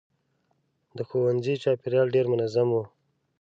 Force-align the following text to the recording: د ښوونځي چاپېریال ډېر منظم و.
د 0.97 0.99
ښوونځي 1.07 1.53
چاپېریال 1.63 2.07
ډېر 2.15 2.25
منظم 2.33 2.67
و. 2.73 2.77